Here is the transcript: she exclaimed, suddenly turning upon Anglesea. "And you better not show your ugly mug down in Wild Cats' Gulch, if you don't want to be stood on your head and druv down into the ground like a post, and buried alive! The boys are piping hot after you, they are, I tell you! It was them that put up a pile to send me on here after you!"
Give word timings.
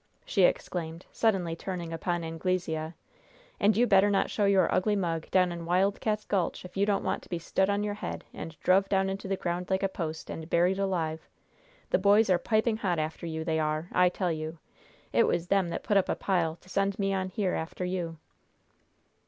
she 0.25 0.45
exclaimed, 0.45 1.05
suddenly 1.11 1.55
turning 1.55 1.93
upon 1.93 2.23
Anglesea. 2.23 2.95
"And 3.59 3.77
you 3.77 3.85
better 3.85 4.09
not 4.09 4.31
show 4.31 4.45
your 4.45 4.73
ugly 4.73 4.95
mug 4.95 5.29
down 5.29 5.51
in 5.51 5.63
Wild 5.63 5.99
Cats' 6.01 6.25
Gulch, 6.25 6.65
if 6.65 6.75
you 6.75 6.87
don't 6.87 7.03
want 7.03 7.21
to 7.21 7.29
be 7.29 7.37
stood 7.37 7.69
on 7.69 7.83
your 7.83 7.93
head 7.93 8.23
and 8.33 8.59
druv 8.63 8.89
down 8.89 9.11
into 9.11 9.27
the 9.27 9.35
ground 9.37 9.69
like 9.69 9.83
a 9.83 9.87
post, 9.87 10.31
and 10.31 10.49
buried 10.49 10.79
alive! 10.79 11.27
The 11.91 11.99
boys 11.99 12.31
are 12.31 12.39
piping 12.39 12.77
hot 12.77 12.97
after 12.97 13.27
you, 13.27 13.43
they 13.43 13.59
are, 13.59 13.89
I 13.91 14.09
tell 14.09 14.31
you! 14.31 14.57
It 15.13 15.27
was 15.27 15.49
them 15.49 15.69
that 15.69 15.83
put 15.83 15.97
up 15.97 16.09
a 16.09 16.15
pile 16.15 16.55
to 16.55 16.67
send 16.67 16.97
me 16.97 17.13
on 17.13 17.29
here 17.29 17.53
after 17.53 17.85
you!" 17.85 18.17